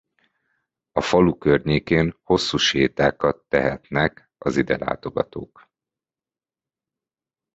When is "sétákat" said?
2.57-3.45